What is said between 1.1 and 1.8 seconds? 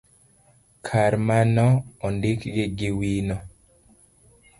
mano,